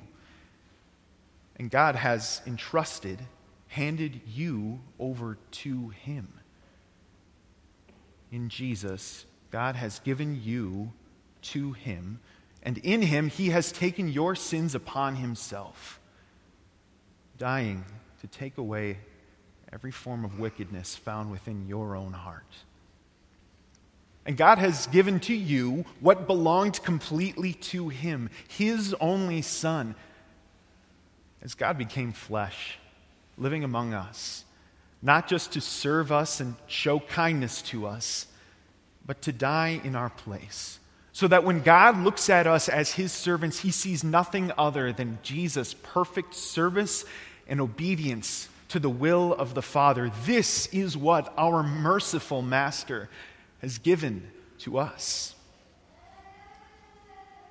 And 1.56 1.70
God 1.70 1.96
has 1.96 2.40
entrusted, 2.46 3.18
handed 3.68 4.20
you 4.26 4.80
over 4.98 5.38
to 5.50 5.88
Him. 5.88 6.28
In 8.30 8.48
Jesus, 8.48 9.25
God 9.50 9.75
has 9.76 9.98
given 10.00 10.40
you 10.42 10.92
to 11.42 11.73
him, 11.73 12.21
and 12.62 12.78
in 12.78 13.02
him 13.02 13.28
he 13.28 13.50
has 13.50 13.73
taken 13.73 14.09
your 14.09 14.35
sins 14.35 14.75
upon 14.75 15.16
himself, 15.16 16.00
dying 17.38 17.85
to 18.21 18.26
take 18.26 18.59
away 18.59 18.99
every 19.73 19.90
form 19.90 20.25
of 20.25 20.38
wickedness 20.38 20.97
found 20.97 21.30
within 21.30 21.66
your 21.68 21.95
own 21.95 22.12
heart. 22.12 22.57
And 24.26 24.37
God 24.37 24.59
has 24.59 24.87
given 24.88 25.21
to 25.21 25.35
you 25.35 25.87
what 26.00 26.26
belonged 26.26 26.83
completely 26.83 27.54
to 27.54 27.88
him, 27.88 28.28
his 28.49 28.95
only 29.00 29.40
Son. 29.40 29.95
As 31.40 31.54
God 31.54 31.78
became 31.78 32.12
flesh, 32.12 32.78
living 33.38 33.64
among 33.64 33.95
us, 33.95 34.45
not 35.00 35.28
just 35.28 35.52
to 35.52 35.61
serve 35.61 36.11
us 36.12 36.40
and 36.40 36.57
show 36.66 37.00
kindness 37.00 37.62
to 37.62 37.87
us, 37.87 38.26
but 39.07 39.23
to 39.23 39.33
die 39.33 39.80
in 39.85 39.97
our 39.97 40.11
place 40.11 40.77
so 41.18 41.26
that 41.26 41.42
when 41.42 41.62
God 41.62 41.98
looks 41.98 42.30
at 42.30 42.46
us 42.46 42.68
as 42.68 42.92
his 42.92 43.10
servants, 43.10 43.58
he 43.58 43.72
sees 43.72 44.04
nothing 44.04 44.52
other 44.56 44.92
than 44.92 45.18
Jesus' 45.25 45.75
perfect 45.75 46.32
service 46.32 47.04
and 47.48 47.60
obedience 47.60 48.48
to 48.68 48.78
the 48.78 48.88
will 48.88 49.34
of 49.34 49.52
the 49.54 49.60
Father. 49.60 50.12
This 50.25 50.68
is 50.68 50.96
what 50.96 51.34
our 51.37 51.64
merciful 51.64 52.40
Master 52.40 53.08
has 53.60 53.78
given 53.78 54.30
to 54.58 54.78
us. 54.78 55.34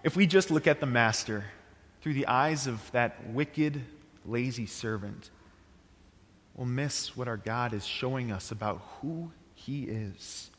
If 0.02 0.16
we 0.16 0.28
just 0.28 0.50
look 0.50 0.66
at 0.66 0.80
the 0.80 0.86
Master 0.86 1.44
through 2.02 2.14
the 2.14 2.28
eyes 2.28 2.68
of 2.68 2.90
that 2.94 3.32
wicked, 3.34 3.82
lazy 4.26 4.66
servant, 4.66 5.30
we'll 6.56 6.68
miss 6.68 7.18
what 7.18 7.28
our 7.28 7.36
God 7.36 7.74
is 7.74 7.86
showing 7.86 8.32
us 8.32 8.50
about 8.50 8.82
who 9.02 9.30
he 9.56 9.84
is. 9.84 10.52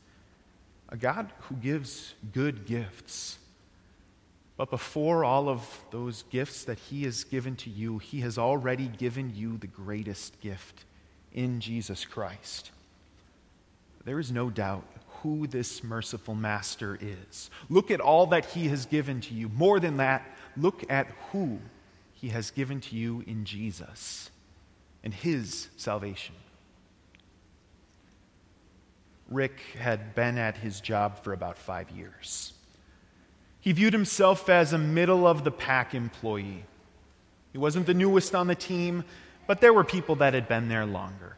A 0.88 0.96
God 0.96 1.30
who 1.42 1.54
gives 1.56 2.14
good 2.32 2.66
gifts. 2.66 3.38
But 4.56 4.70
before 4.70 5.24
all 5.24 5.48
of 5.48 5.84
those 5.90 6.24
gifts 6.30 6.64
that 6.64 6.78
He 6.78 7.04
has 7.04 7.24
given 7.24 7.56
to 7.56 7.70
you, 7.70 7.98
He 7.98 8.20
has 8.20 8.38
already 8.38 8.88
given 8.88 9.32
you 9.34 9.56
the 9.56 9.66
greatest 9.66 10.40
gift 10.40 10.84
in 11.32 11.60
Jesus 11.60 12.04
Christ. 12.04 12.70
There 14.04 14.18
is 14.18 14.32
no 14.32 14.50
doubt 14.50 14.84
who 15.22 15.46
this 15.46 15.84
merciful 15.84 16.34
Master 16.34 16.98
is. 17.00 17.50
Look 17.68 17.90
at 17.90 18.00
all 18.00 18.26
that 18.28 18.46
He 18.46 18.68
has 18.68 18.86
given 18.86 19.20
to 19.22 19.34
you. 19.34 19.48
More 19.50 19.78
than 19.78 19.98
that, 19.98 20.24
look 20.56 20.90
at 20.90 21.08
who 21.30 21.58
He 22.14 22.28
has 22.28 22.50
given 22.50 22.80
to 22.80 22.96
you 22.96 23.22
in 23.26 23.44
Jesus 23.44 24.30
and 25.04 25.12
His 25.12 25.68
salvation. 25.76 26.34
Rick 29.28 29.60
had 29.78 30.14
been 30.14 30.38
at 30.38 30.56
his 30.56 30.80
job 30.80 31.22
for 31.22 31.32
about 31.32 31.58
five 31.58 31.90
years. 31.90 32.54
He 33.60 33.72
viewed 33.72 33.92
himself 33.92 34.48
as 34.48 34.72
a 34.72 34.78
middle 34.78 35.26
of 35.26 35.44
the 35.44 35.50
pack 35.50 35.94
employee. 35.94 36.64
He 37.52 37.58
wasn't 37.58 37.86
the 37.86 37.94
newest 37.94 38.34
on 38.34 38.46
the 38.46 38.54
team, 38.54 39.04
but 39.46 39.60
there 39.60 39.72
were 39.72 39.84
people 39.84 40.14
that 40.16 40.34
had 40.34 40.48
been 40.48 40.68
there 40.68 40.86
longer. 40.86 41.36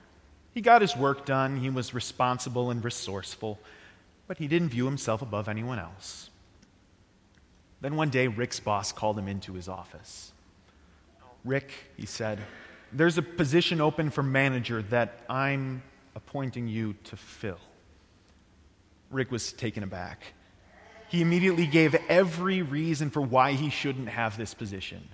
He 0.53 0.61
got 0.61 0.83
his 0.83 0.97
work 0.97 1.25
done, 1.25 1.59
he 1.59 1.71
was 1.71 1.95
responsible 1.95 2.71
and 2.71 2.85
resourceful, 2.85 3.59
but 4.27 4.39
he 4.39 4.47
didn't 4.47 4.71
view 4.71 4.85
himself 4.85 5.23
above 5.23 5.49
anyone 5.49 5.79
else. 5.79 6.31
Then 7.81 7.97
one 7.97 8.11
day, 8.11 8.27
Rick's 8.27 8.61
boss 8.61 8.93
called 8.93 9.19
him 9.19 9.27
into 9.27 9.55
his 9.55 9.69
office. 9.69 10.33
Rick, 11.45 11.73
he 11.97 12.05
said, 12.05 12.39
there's 12.93 13.17
a 13.17 13.23
position 13.23 13.81
open 13.81 14.11
for 14.11 14.23
manager 14.23 14.83
that 14.83 15.21
I'm 15.29 15.83
appointing 16.15 16.69
you 16.69 16.95
to 17.05 17.17
fill. 17.17 17.59
Rick 19.11 19.31
was 19.31 19.53
taken 19.53 19.83
aback. 19.83 20.23
He 21.09 21.21
immediately 21.21 21.67
gave 21.67 21.95
every 22.09 22.63
reason 22.63 23.11
for 23.11 23.21
why 23.21 23.53
he 23.53 23.69
shouldn't 23.69 24.09
have 24.09 24.37
this 24.37 24.55
position. 24.55 25.09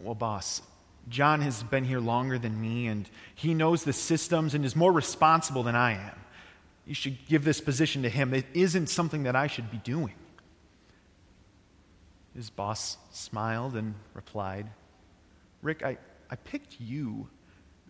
Well, 0.00 0.14
boss, 0.14 0.62
John 1.08 1.40
has 1.40 1.62
been 1.64 1.84
here 1.84 1.98
longer 1.98 2.38
than 2.38 2.60
me, 2.60 2.86
and 2.86 3.08
he 3.34 3.54
knows 3.54 3.82
the 3.82 3.92
systems 3.92 4.54
and 4.54 4.64
is 4.64 4.76
more 4.76 4.92
responsible 4.92 5.64
than 5.64 5.74
I 5.74 5.92
am. 5.92 6.18
You 6.86 6.94
should 6.94 7.26
give 7.26 7.44
this 7.44 7.60
position 7.60 8.02
to 8.02 8.08
him. 8.08 8.32
It 8.34 8.46
isn't 8.54 8.88
something 8.88 9.24
that 9.24 9.36
I 9.36 9.48
should 9.48 9.70
be 9.70 9.78
doing. 9.78 10.14
His 12.34 12.50
boss 12.50 12.96
smiled 13.10 13.74
and 13.76 13.94
replied, 14.14 14.68
Rick, 15.60 15.82
I, 15.82 15.98
I 16.30 16.36
picked 16.36 16.80
you 16.80 17.28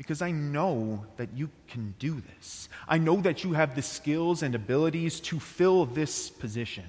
because 0.03 0.21
I 0.21 0.33
know 0.33 1.07
that 1.17 1.29
you 1.33 1.49
can 1.69 1.95
do 2.01 2.21
this. 2.21 2.69
I 2.89 2.99
know 2.99 3.21
that 3.21 3.45
you 3.45 3.53
have 3.53 3.77
the 3.77 3.83
skills 3.83 4.43
and 4.43 4.53
abilities 4.53 5.21
to 5.21 5.39
fill 5.39 5.87
this 5.87 6.29
position. 6.29 6.83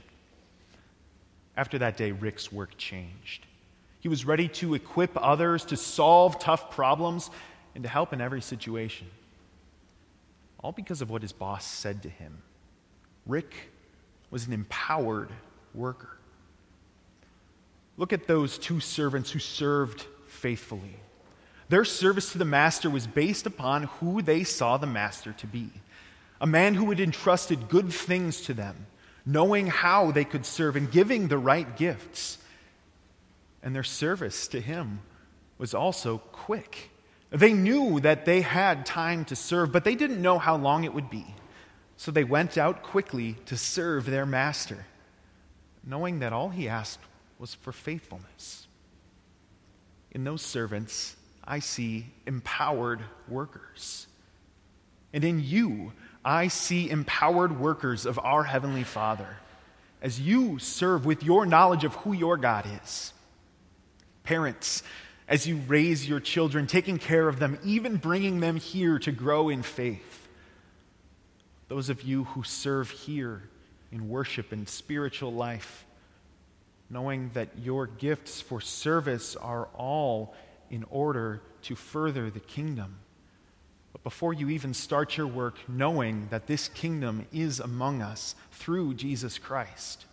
After 1.55 1.77
that 1.77 1.95
day, 1.95 2.11
Rick's 2.11 2.51
work 2.51 2.75
changed. 2.75 3.45
He 3.99 4.09
was 4.09 4.25
ready 4.25 4.47
to 4.47 4.73
equip 4.73 5.11
others 5.15 5.63
to 5.65 5.77
solve 5.77 6.39
tough 6.39 6.71
problems 6.71 7.29
and 7.75 7.83
to 7.83 7.87
help 7.87 8.13
in 8.13 8.19
every 8.19 8.41
situation. 8.41 9.05
All 10.63 10.71
because 10.71 11.03
of 11.03 11.11
what 11.11 11.21
his 11.21 11.33
boss 11.33 11.67
said 11.67 12.01
to 12.01 12.09
him. 12.09 12.39
Rick 13.27 13.53
was 14.31 14.47
an 14.47 14.53
empowered 14.53 15.29
worker. 15.75 16.17
Look 17.95 18.11
at 18.11 18.25
those 18.25 18.57
two 18.57 18.79
servants 18.79 19.29
who 19.29 19.37
served 19.37 20.07
faithfully. 20.27 20.95
Their 21.73 21.85
service 21.85 22.33
to 22.33 22.37
the 22.37 22.45
master 22.45 22.87
was 22.87 23.07
based 23.07 23.47
upon 23.47 23.85
who 23.99 24.21
they 24.21 24.43
saw 24.43 24.77
the 24.77 24.85
master 24.85 25.33
to 25.33 25.47
be 25.47 25.71
a 26.39 26.45
man 26.45 26.75
who 26.75 26.87
had 26.91 26.99
entrusted 26.99 27.67
good 27.67 27.91
things 27.91 28.41
to 28.41 28.53
them, 28.53 28.85
knowing 29.25 29.65
how 29.65 30.11
they 30.11 30.23
could 30.23 30.45
serve 30.45 30.75
and 30.75 30.91
giving 30.91 31.29
the 31.29 31.37
right 31.39 31.75
gifts. 31.75 32.37
And 33.63 33.73
their 33.73 33.83
service 33.83 34.47
to 34.49 34.61
him 34.61 34.99
was 35.57 35.73
also 35.73 36.19
quick. 36.19 36.91
They 37.31 37.53
knew 37.53 37.99
that 38.01 38.25
they 38.25 38.41
had 38.41 38.85
time 38.85 39.25
to 39.25 39.35
serve, 39.35 39.71
but 39.71 39.83
they 39.83 39.95
didn't 39.95 40.21
know 40.21 40.37
how 40.37 40.55
long 40.55 40.83
it 40.83 40.93
would 40.93 41.09
be. 41.09 41.25
So 41.97 42.11
they 42.11 42.23
went 42.23 42.55
out 42.55 42.83
quickly 42.83 43.37
to 43.47 43.57
serve 43.57 44.05
their 44.05 44.27
master, 44.27 44.85
knowing 45.83 46.19
that 46.19 46.33
all 46.33 46.49
he 46.49 46.69
asked 46.69 46.99
was 47.39 47.55
for 47.55 47.71
faithfulness. 47.71 48.67
In 50.11 50.23
those 50.23 50.43
servants, 50.43 51.15
I 51.45 51.59
see 51.59 52.07
empowered 52.25 53.01
workers. 53.27 54.07
And 55.13 55.23
in 55.23 55.43
you, 55.43 55.93
I 56.23 56.47
see 56.47 56.89
empowered 56.89 57.59
workers 57.59 58.05
of 58.05 58.19
our 58.19 58.43
Heavenly 58.43 58.83
Father 58.83 59.37
as 60.01 60.19
you 60.19 60.59
serve 60.59 61.05
with 61.05 61.23
your 61.23 61.45
knowledge 61.45 61.83
of 61.83 61.95
who 61.95 62.13
your 62.13 62.37
God 62.37 62.65
is. 62.83 63.13
Parents, 64.23 64.83
as 65.27 65.47
you 65.47 65.57
raise 65.67 66.07
your 66.07 66.19
children, 66.19 66.67
taking 66.67 66.97
care 66.97 67.27
of 67.27 67.39
them, 67.39 67.57
even 67.63 67.97
bringing 67.97 68.39
them 68.39 68.57
here 68.57 68.99
to 68.99 69.11
grow 69.11 69.49
in 69.49 69.63
faith. 69.63 70.27
Those 71.69 71.89
of 71.89 72.03
you 72.03 72.25
who 72.25 72.43
serve 72.43 72.89
here 72.89 73.43
in 73.91 74.09
worship 74.09 74.51
and 74.51 74.67
spiritual 74.67 75.33
life, 75.33 75.85
knowing 76.89 77.31
that 77.33 77.49
your 77.61 77.87
gifts 77.87 78.41
for 78.41 78.59
service 78.59 79.35
are 79.35 79.67
all 79.73 80.35
in 80.73 80.83
order 80.89 81.39
to 81.61 81.75
further 81.75 82.31
the 82.31 82.39
kingdom. 82.39 82.95
But 83.91 84.03
before 84.03 84.33
you 84.33 84.49
even 84.49 84.73
start 84.73 85.17
your 85.17 85.27
work, 85.27 85.59
knowing 85.67 86.29
that 86.31 86.47
this 86.47 86.67
kingdom 86.67 87.27
is 87.31 87.59
among 87.59 88.01
us 88.01 88.33
through 88.51 88.95
Jesus 88.95 89.37
Christ. 89.37 90.05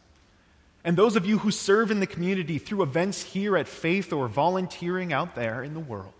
And 0.85 0.99
those 0.99 1.17
of 1.17 1.25
you 1.25 1.39
who 1.39 1.51
serve 1.51 1.91
in 1.91 2.01
the 2.01 2.07
community 2.07 2.59
through 2.59 2.83
events 2.83 3.23
here 3.23 3.57
at 3.57 3.69
Faith 3.69 4.13
or 4.13 4.29
volunteering 4.29 5.15
out 5.15 5.35
there 5.35 5.63
in 5.63 5.73
the 5.73 5.81
world, 5.81 6.13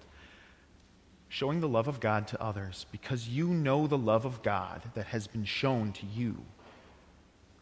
showing 1.29 1.61
the 1.61 1.69
love 1.69 1.87
of 1.87 2.01
God 2.01 2.27
to 2.29 2.43
others 2.43 2.87
because 2.91 3.29
you 3.29 3.49
know 3.49 3.87
the 3.87 3.99
love 3.99 4.25
of 4.25 4.43
God 4.43 4.81
that 4.95 5.09
has 5.09 5.27
been 5.27 5.45
shown 5.45 5.93
to 5.93 6.07
you. 6.07 6.39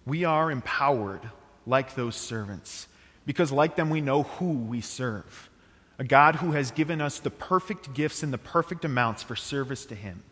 We 0.07 0.25
are 0.25 0.49
empowered 0.49 1.29
like 1.67 1.97
those 1.97 2.15
servants 2.15 2.87
because, 3.27 3.51
like 3.51 3.75
them, 3.75 3.91
we 3.91 4.01
know 4.01 4.23
who 4.23 4.53
we 4.53 4.81
serve 4.81 5.51
a 5.99 6.05
God 6.05 6.37
who 6.37 6.53
has 6.53 6.71
given 6.71 7.01
us 7.01 7.19
the 7.19 7.31
perfect 7.31 7.93
gifts 7.93 8.23
and 8.23 8.33
the 8.33 8.39
perfect 8.39 8.85
amounts 8.85 9.23
for 9.23 9.35
service 9.35 9.85
to 9.87 9.95
Him. 9.95 10.23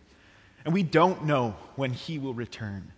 And 0.64 0.72
we 0.72 0.83
don't 0.83 1.24
know 1.24 1.57
when 1.74 1.92
He 1.92 2.18
will 2.18 2.35
return. 2.35 2.92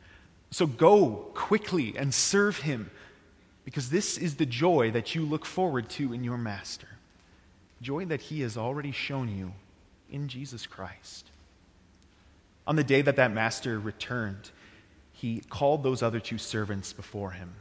So 0.50 0.66
go 0.66 1.30
quickly 1.34 1.94
and 1.96 2.12
serve 2.12 2.58
Him 2.58 2.90
because 3.64 3.90
this 3.90 4.18
is 4.18 4.36
the 4.36 4.46
joy 4.46 4.90
that 4.90 5.14
you 5.14 5.22
look 5.22 5.44
forward 5.44 5.88
to 5.90 6.12
in 6.12 6.24
your 6.24 6.38
Master. 6.38 6.88
Joy 7.80 8.04
that 8.06 8.22
He 8.22 8.42
has 8.42 8.56
already 8.56 8.92
shown 8.92 9.34
you 9.34 9.52
in 10.10 10.28
Jesus 10.28 10.66
Christ. 10.66 11.30
On 12.66 12.76
the 12.76 12.84
day 12.84 13.00
that 13.02 13.16
that 13.16 13.32
Master 13.32 13.78
returned, 13.78 14.50
He 15.12 15.40
called 15.48 15.82
those 15.82 16.02
other 16.02 16.20
two 16.20 16.38
servants 16.38 16.92
before 16.92 17.30
Him. 17.30 17.54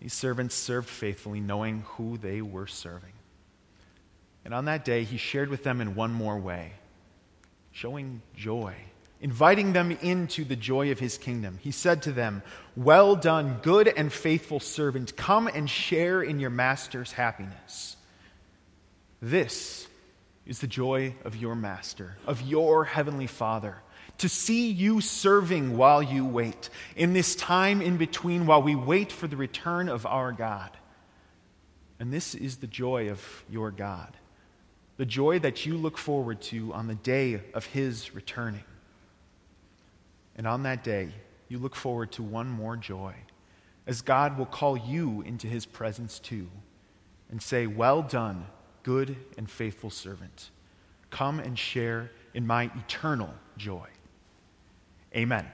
These 0.00 0.14
servants 0.14 0.54
served 0.54 0.88
faithfully, 0.88 1.40
knowing 1.40 1.82
who 1.86 2.18
they 2.18 2.40
were 2.42 2.66
serving. 2.66 3.12
And 4.44 4.52
on 4.52 4.64
that 4.64 4.84
day, 4.84 5.04
he 5.04 5.16
shared 5.16 5.48
with 5.48 5.62
them 5.62 5.80
in 5.80 5.94
one 5.94 6.12
more 6.12 6.38
way, 6.38 6.72
showing 7.70 8.22
joy, 8.34 8.74
inviting 9.20 9.72
them 9.72 9.92
into 9.92 10.44
the 10.44 10.56
joy 10.56 10.90
of 10.90 10.98
his 10.98 11.16
kingdom. 11.16 11.58
He 11.62 11.70
said 11.70 12.02
to 12.02 12.12
them, 12.12 12.42
Well 12.74 13.14
done, 13.14 13.60
good 13.62 13.86
and 13.86 14.12
faithful 14.12 14.58
servant. 14.58 15.16
Come 15.16 15.46
and 15.46 15.70
share 15.70 16.22
in 16.22 16.40
your 16.40 16.50
master's 16.50 17.12
happiness. 17.12 17.96
This 19.20 19.86
is 20.44 20.58
the 20.58 20.66
joy 20.66 21.14
of 21.24 21.36
your 21.36 21.54
master, 21.54 22.16
of 22.26 22.42
your 22.42 22.84
heavenly 22.84 23.28
Father, 23.28 23.76
to 24.18 24.28
see 24.28 24.72
you 24.72 25.00
serving 25.00 25.76
while 25.76 26.02
you 26.02 26.26
wait, 26.26 26.68
in 26.96 27.12
this 27.12 27.36
time 27.36 27.80
in 27.80 27.96
between 27.96 28.46
while 28.46 28.60
we 28.60 28.74
wait 28.74 29.12
for 29.12 29.28
the 29.28 29.36
return 29.36 29.88
of 29.88 30.04
our 30.04 30.32
God. 30.32 30.70
And 32.00 32.12
this 32.12 32.34
is 32.34 32.56
the 32.56 32.66
joy 32.66 33.10
of 33.10 33.44
your 33.48 33.70
God 33.70 34.16
the 35.02 35.06
joy 35.06 35.36
that 35.36 35.66
you 35.66 35.76
look 35.76 35.98
forward 35.98 36.40
to 36.40 36.72
on 36.72 36.86
the 36.86 36.94
day 36.94 37.40
of 37.54 37.66
his 37.66 38.14
returning. 38.14 38.62
And 40.36 40.46
on 40.46 40.62
that 40.62 40.84
day, 40.84 41.08
you 41.48 41.58
look 41.58 41.74
forward 41.74 42.12
to 42.12 42.22
one 42.22 42.48
more 42.48 42.76
joy, 42.76 43.12
as 43.84 44.00
God 44.00 44.38
will 44.38 44.46
call 44.46 44.76
you 44.76 45.22
into 45.22 45.48
his 45.48 45.66
presence 45.66 46.20
too, 46.20 46.46
and 47.32 47.42
say, 47.42 47.66
Well 47.66 48.02
done, 48.02 48.46
good 48.84 49.16
and 49.36 49.50
faithful 49.50 49.90
servant. 49.90 50.50
Come 51.10 51.40
and 51.40 51.58
share 51.58 52.12
in 52.32 52.46
my 52.46 52.70
eternal 52.76 53.34
joy. 53.56 53.88
Amen. 55.16 55.48